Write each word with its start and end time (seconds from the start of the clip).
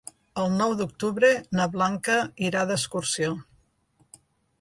El 0.43 0.47
nou 0.59 0.71
d'octubre 0.77 1.29
na 1.59 1.67
Blanca 1.75 2.15
irà 2.47 2.63
d'excursió. 2.71 3.37